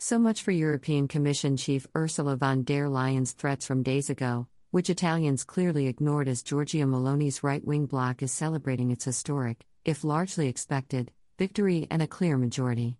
So 0.00 0.16
much 0.16 0.44
for 0.44 0.52
European 0.52 1.08
Commission 1.08 1.56
Chief 1.56 1.84
Ursula 1.96 2.36
von 2.36 2.62
der 2.62 2.88
Leyen's 2.88 3.32
threats 3.32 3.66
from 3.66 3.82
days 3.82 4.08
ago, 4.08 4.46
which 4.70 4.90
Italians 4.90 5.42
clearly 5.42 5.88
ignored 5.88 6.28
as 6.28 6.44
Giorgia 6.44 6.86
Meloni's 6.86 7.42
right 7.42 7.64
wing 7.66 7.86
bloc 7.86 8.22
is 8.22 8.30
celebrating 8.30 8.92
its 8.92 9.04
historic, 9.04 9.66
if 9.84 10.04
largely 10.04 10.46
expected, 10.46 11.10
victory 11.36 11.88
and 11.90 12.00
a 12.00 12.06
clear 12.06 12.38
majority. 12.38 12.96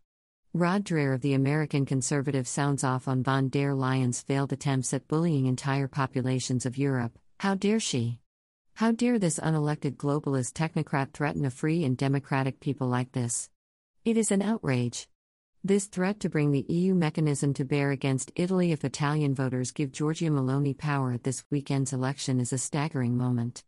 Rod 0.53 0.85
Dreher 0.85 1.15
of 1.15 1.21
the 1.21 1.35
American 1.35 1.87
Conservative 1.87 2.49
sounds 2.49 2.83
off 2.83 3.07
on 3.07 3.23
von 3.23 3.49
der 3.49 3.75
Leyen's 3.75 4.21
failed 4.21 4.53
attempts 4.53 4.93
at 4.93 5.07
bullying 5.07 5.47
entire 5.47 5.87
populations 5.87 6.67
of 6.67 6.77
Europe. 6.77 7.17
How 7.39 7.55
dare 7.55 7.79
she? 7.79 8.19
How 8.75 8.91
dare 8.91 9.21
this 9.21 9.39
unelected 9.39 9.95
globalist 9.99 10.55
technocrat 10.55 11.13
threaten 11.13 11.45
a 11.45 11.51
free 11.51 11.85
and 11.85 11.97
democratic 11.97 12.59
people 12.59 12.89
like 12.89 13.13
this? 13.13 13.51
It 14.05 14.17
is 14.17 14.33
an 14.33 14.43
outrage. 14.43 15.07
This 15.65 15.87
threat 15.87 16.21
to 16.21 16.29
bring 16.29 16.53
the 16.53 16.65
EU 16.69 16.95
mechanism 16.95 17.53
to 17.55 17.65
bear 17.65 17.91
against 17.91 18.31
Italy 18.37 18.71
if 18.71 18.85
Italian 18.85 19.35
voters 19.35 19.73
give 19.73 19.91
Giorgia 19.91 20.31
Meloni 20.31 20.79
power 20.79 21.11
at 21.11 21.25
this 21.25 21.45
weekend's 21.51 21.93
election 21.93 22.39
is 22.39 22.53
a 22.53 22.59
staggering 22.59 23.17
moment. 23.17 23.65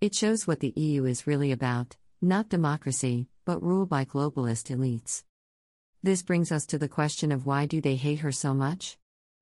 It 0.00 0.14
shows 0.14 0.46
what 0.46 0.60
the 0.60 0.72
EU 0.76 1.04
is 1.04 1.26
really 1.26 1.50
about 1.50 1.96
not 2.20 2.48
democracy, 2.48 3.26
but 3.44 3.60
rule 3.60 3.86
by 3.86 4.04
globalist 4.04 4.70
elites. 4.74 5.24
This 6.00 6.22
brings 6.22 6.52
us 6.52 6.64
to 6.66 6.78
the 6.78 6.88
question 6.88 7.32
of 7.32 7.44
why 7.44 7.66
do 7.66 7.80
they 7.80 7.96
hate 7.96 8.20
her 8.20 8.30
so 8.30 8.54
much? 8.54 8.96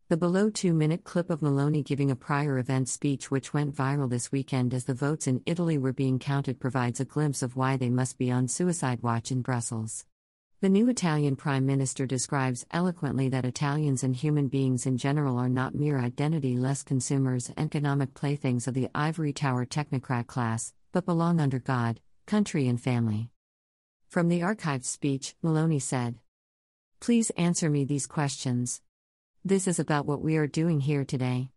The 0.08 0.16
below 0.16 0.50
2-minute 0.50 1.04
clip 1.04 1.28
of 1.28 1.40
Meloni 1.40 1.84
giving 1.84 2.10
a 2.10 2.16
prior 2.16 2.58
event 2.58 2.88
speech 2.88 3.30
which 3.30 3.52
went 3.52 3.76
viral 3.76 4.08
this 4.08 4.32
weekend 4.32 4.72
as 4.72 4.86
the 4.86 4.94
votes 4.94 5.26
in 5.26 5.42
Italy 5.44 5.76
were 5.76 5.92
being 5.92 6.18
counted 6.18 6.60
provides 6.60 6.98
a 6.98 7.04
glimpse 7.04 7.42
of 7.42 7.56
why 7.56 7.76
they 7.76 7.90
must 7.90 8.16
be 8.16 8.30
on 8.30 8.48
suicide 8.48 9.02
watch 9.02 9.30
in 9.30 9.42
Brussels. 9.42 10.06
The 10.62 10.68
new 10.68 10.90
Italian 10.90 11.36
prime 11.36 11.64
minister 11.64 12.04
describes 12.04 12.66
eloquently 12.70 13.30
that 13.30 13.46
Italians 13.46 14.04
and 14.04 14.14
human 14.14 14.48
beings 14.48 14.84
in 14.84 14.98
general 14.98 15.38
are 15.38 15.48
not 15.48 15.74
mere 15.74 15.98
identity-less 15.98 16.82
consumers 16.82 17.50
economic 17.56 18.12
playthings 18.12 18.68
of 18.68 18.74
the 18.74 18.90
ivory 18.94 19.32
tower 19.32 19.64
technocrat 19.64 20.26
class, 20.26 20.74
but 20.92 21.06
belong 21.06 21.40
under 21.40 21.58
God, 21.58 21.98
country 22.26 22.68
and 22.68 22.78
family. 22.78 23.30
From 24.06 24.28
the 24.28 24.40
archived 24.40 24.84
speech, 24.84 25.34
Meloni 25.42 25.80
said, 25.80 26.16
Please 27.00 27.30
answer 27.38 27.70
me 27.70 27.86
these 27.86 28.06
questions. 28.06 28.82
This 29.42 29.66
is 29.66 29.78
about 29.78 30.04
what 30.04 30.20
we 30.20 30.36
are 30.36 30.46
doing 30.46 30.80
here 30.80 31.06
today. 31.06 31.48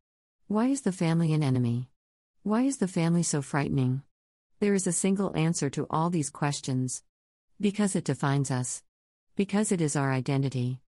Why 0.47 0.67
is 0.67 0.79
the 0.79 0.93
family 0.93 1.33
an 1.33 1.43
enemy? 1.43 1.89
Why 2.43 2.61
is 2.61 2.77
the 2.77 2.87
family 2.87 3.23
so 3.23 3.41
frightening? 3.41 4.01
There 4.61 4.73
is 4.73 4.87
a 4.87 4.93
single 4.93 5.35
answer 5.35 5.69
to 5.71 5.87
all 5.89 6.09
these 6.09 6.29
questions. 6.29 7.03
Because 7.59 7.97
it 7.97 8.05
defines 8.05 8.49
us. 8.49 8.81
Because 9.35 9.71
it 9.71 9.81
is 9.81 9.95
our 9.95 10.11
identity. 10.11 10.79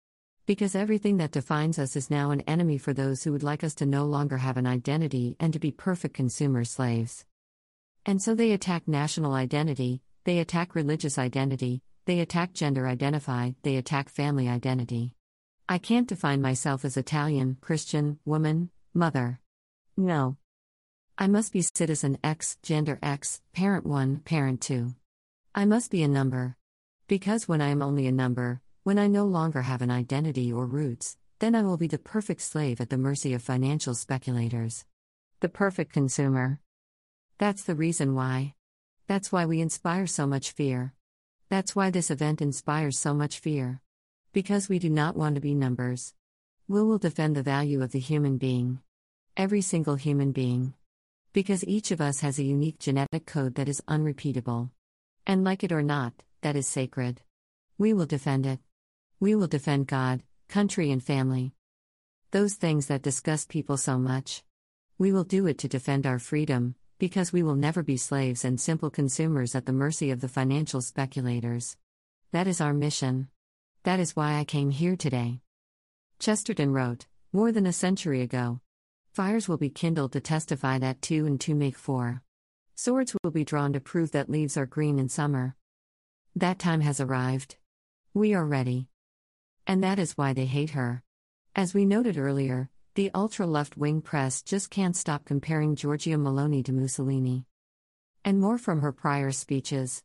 Because 0.46 0.76
everything 0.76 1.18
that 1.18 1.32
defines 1.32 1.80
us 1.80 1.96
is 1.96 2.12
now 2.12 2.30
an 2.30 2.42
enemy 2.42 2.78
for 2.78 2.94
those 2.94 3.24
who 3.24 3.32
would 3.32 3.42
like 3.42 3.64
us 3.64 3.74
to 3.76 3.88
no 3.88 4.06
longer 4.06 4.38
have 4.38 4.58
an 4.58 4.68
identity 4.68 5.36
and 5.40 5.52
to 5.52 5.58
be 5.58 5.72
perfect 5.72 6.14
consumer 6.14 6.64
slaves. 6.64 7.26
And 8.06 8.22
so 8.22 8.36
they 8.36 8.52
attack 8.52 8.88
national 8.88 9.34
identity, 9.34 10.04
they 10.26 10.38
attack 10.38 10.76
religious 10.76 11.18
identity, 11.18 11.82
they 12.06 12.20
attack 12.20 12.54
gender 12.54 12.88
identify, 12.88 13.54
they 13.64 13.78
attack 13.78 14.10
family 14.10 14.48
identity. 14.48 15.16
I 15.68 15.80
can't 15.80 16.08
define 16.08 16.44
myself 16.44 16.86
as 16.86 16.98
Italian, 16.98 17.58
Christian, 17.62 18.20
woman, 18.26 18.70
mother. 18.94 19.40
No. 19.98 20.38
I 21.18 21.26
must 21.26 21.52
be 21.52 21.64
citizen 21.64 22.20
X, 22.24 22.60
gender 22.62 23.00
X, 23.02 23.42
parent 23.54 23.88
1, 23.88 24.20
parent 24.20 24.62
2. 24.62 24.94
I 25.56 25.66
must 25.66 25.90
be 25.90 26.04
a 26.04 26.08
number. 26.08 26.58
Because 27.08 27.48
when 27.48 27.62
I 27.62 27.68
am 27.68 27.84
only 27.84 28.08
a 28.08 28.12
number, 28.12 28.62
when 28.84 28.98
I 28.98 29.06
no 29.06 29.26
longer 29.26 29.62
have 29.62 29.84
an 29.84 29.92
identity 29.92 30.52
or 30.52 30.66
roots, 30.66 31.18
then 31.38 31.54
I 31.54 31.62
will 31.62 31.78
be 31.78 31.86
the 31.86 32.00
perfect 32.00 32.42
slave 32.42 32.82
at 32.82 32.90
the 32.90 32.98
mercy 32.98 33.36
of 33.36 33.44
financial 33.44 33.94
speculators. 33.94 34.86
The 35.40 35.50
perfect 35.50 35.94
consumer. 35.94 36.60
That's 37.38 37.62
the 37.62 37.76
reason 37.76 38.16
why. 38.16 38.56
That's 39.06 39.32
why 39.32 39.46
we 39.46 39.62
inspire 39.62 40.08
so 40.08 40.26
much 40.26 40.50
fear. 40.50 40.94
That's 41.48 41.76
why 41.76 41.92
this 41.92 42.10
event 42.10 42.42
inspires 42.42 42.98
so 42.98 43.14
much 43.14 43.38
fear. 43.38 43.82
Because 44.34 44.68
we 44.68 44.80
do 44.80 44.90
not 44.90 45.16
want 45.16 45.36
to 45.36 45.42
be 45.42 45.54
numbers. 45.54 46.16
We 46.68 46.82
will 46.82 46.98
defend 46.98 47.36
the 47.36 47.44
value 47.44 47.84
of 47.84 47.92
the 47.92 48.00
human 48.00 48.40
being. 48.40 48.80
Every 49.38 49.62
single 49.62 49.96
human 49.96 50.32
being. 50.32 50.74
Because 51.34 51.64
each 51.66 51.92
of 51.92 52.02
us 52.02 52.22
has 52.22 52.40
a 52.40 52.44
unique 52.44 52.80
genetic 52.80 53.28
code 53.28 53.54
that 53.56 53.70
is 53.70 53.84
unrepeatable. 53.88 54.72
And 55.28 55.44
like 55.44 55.64
it 55.64 55.72
or 55.72 55.84
not, 55.84 56.14
that 56.46 56.56
is 56.56 56.68
sacred. 56.68 57.22
We 57.80 57.92
will 57.92 58.06
defend 58.06 58.46
it. 58.46 58.60
We 59.20 59.34
will 59.34 59.48
defend 59.48 59.88
God, 59.88 60.22
country, 60.48 60.92
and 60.92 61.04
family. 61.04 61.54
Those 62.30 62.54
things 62.54 62.86
that 62.86 63.02
disgust 63.02 63.50
people 63.50 63.78
so 63.78 63.98
much. 63.98 64.44
We 65.00 65.12
will 65.12 65.24
do 65.24 65.48
it 65.48 65.58
to 65.58 65.68
defend 65.68 66.06
our 66.06 66.20
freedom, 66.20 66.76
because 67.00 67.34
we 67.34 67.42
will 67.42 67.56
never 67.56 67.82
be 67.82 67.98
slaves 67.98 68.46
and 68.46 68.62
simple 68.62 68.92
consumers 68.92 69.56
at 69.56 69.66
the 69.66 69.74
mercy 69.74 70.12
of 70.12 70.22
the 70.22 70.28
financial 70.28 70.82
speculators. 70.82 71.78
That 72.32 72.46
is 72.46 72.62
our 72.62 72.76
mission. 72.76 73.30
That 73.82 74.00
is 74.00 74.16
why 74.16 74.36
I 74.36 74.44
came 74.44 74.70
here 74.70 74.96
today. 74.96 75.40
Chesterton 76.20 76.72
wrote, 76.72 77.08
more 77.34 77.52
than 77.52 77.66
a 77.66 77.74
century 77.74 78.22
ago. 78.22 78.60
Fires 79.14 79.50
will 79.50 79.58
be 79.58 79.72
kindled 79.72 80.12
to 80.12 80.20
testify 80.20 80.78
that 80.78 81.02
two 81.02 81.26
and 81.26 81.42
two 81.42 81.56
make 81.56 81.76
four. 81.76 82.22
Swords 82.76 83.16
will 83.24 83.32
be 83.32 83.44
drawn 83.44 83.74
to 83.74 83.80
prove 83.80 84.12
that 84.12 84.30
leaves 84.30 84.58
are 84.58 84.68
green 84.68 85.00
in 85.00 85.10
summer. 85.10 85.56
That 86.38 86.60
time 86.60 86.82
has 86.82 87.00
arrived. 87.00 87.56
We 88.14 88.34
are 88.34 88.46
ready. 88.46 88.90
And 89.66 89.82
that 89.86 90.00
is 90.00 90.18
why 90.18 90.34
they 90.34 90.46
hate 90.46 90.72
her. 90.72 91.02
As 91.56 91.74
we 91.74 91.86
noted 91.86 92.18
earlier, 92.18 92.70
the 92.96 93.10
ultra 93.16 93.48
left 93.48 93.78
wing 93.78 94.02
press 94.02 94.42
just 94.42 94.70
can't 94.70 94.98
stop 94.98 95.24
comparing 95.24 95.78
Giorgia 95.78 96.18
Meloni 96.18 96.62
to 96.66 96.74
Mussolini. 96.74 97.46
And 98.26 98.42
more 98.42 98.58
from 98.58 98.82
her 98.82 98.92
prior 98.92 99.32
speeches. 99.32 100.04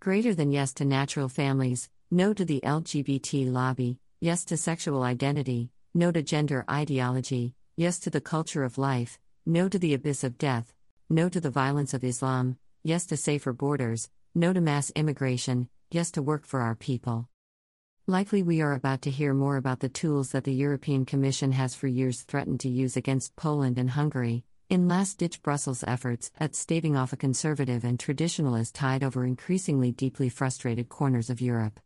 Greater 0.00 0.34
than 0.34 0.50
yes 0.50 0.74
to 0.74 0.84
natural 0.84 1.28
families, 1.28 1.88
no 2.10 2.32
to 2.32 2.44
the 2.44 2.60
LGBT 2.64 3.52
lobby, 3.52 4.00
yes 4.20 4.44
to 4.46 4.56
sexual 4.56 5.04
identity, 5.04 5.70
no 5.94 6.10
to 6.10 6.20
gender 6.20 6.64
ideology, 6.68 7.54
yes 7.76 8.00
to 8.00 8.10
the 8.10 8.20
culture 8.20 8.64
of 8.64 8.76
life, 8.76 9.20
no 9.46 9.68
to 9.68 9.78
the 9.78 9.94
abyss 9.94 10.24
of 10.24 10.36
death, 10.36 10.74
no 11.08 11.28
to 11.28 11.40
the 11.40 11.48
violence 11.48 11.94
of 11.94 12.02
Islam, 12.02 12.58
yes 12.82 13.06
to 13.06 13.16
safer 13.16 13.52
borders, 13.52 14.10
no 14.34 14.52
to 14.52 14.60
mass 14.60 14.90
immigration, 14.96 15.68
yes 15.90 16.10
to 16.10 16.22
work 16.22 16.44
for 16.44 16.60
our 16.60 16.74
people. 16.74 17.28
Likely, 18.06 18.42
we 18.42 18.60
are 18.60 18.72
about 18.72 19.02
to 19.02 19.10
hear 19.10 19.32
more 19.32 19.56
about 19.56 19.80
the 19.80 19.88
tools 19.88 20.32
that 20.32 20.42
the 20.44 20.52
European 20.52 21.06
Commission 21.06 21.52
has 21.52 21.74
for 21.74 21.86
years 21.86 22.22
threatened 22.22 22.60
to 22.60 22.68
use 22.68 22.96
against 22.96 23.36
Poland 23.36 23.78
and 23.78 23.90
Hungary, 23.90 24.44
in 24.68 24.88
last 24.88 25.18
ditch 25.18 25.40
Brussels 25.40 25.84
efforts 25.86 26.32
at 26.38 26.56
staving 26.56 26.96
off 26.96 27.12
a 27.12 27.16
conservative 27.16 27.84
and 27.84 27.98
traditionalist 27.98 28.72
tide 28.72 29.04
over 29.04 29.24
increasingly 29.24 29.92
deeply 29.92 30.28
frustrated 30.28 30.88
corners 30.88 31.30
of 31.30 31.40
Europe. 31.40 31.78